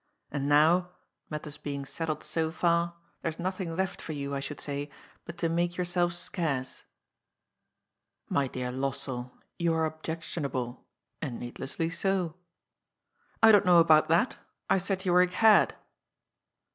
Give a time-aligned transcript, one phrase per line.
[0.01, 0.93] *^ And now,
[1.29, 4.89] matters being settled so &r, there is nothing left for you, I should say,
[5.25, 6.85] but to make yourself scarce."
[8.27, 9.29] *'My dear Lossell,
[9.59, 10.87] you are objectionable.
[11.21, 12.33] And need lessly so.""
[13.43, 14.39] I don't know about that.
[14.71, 15.75] I said you were a cad."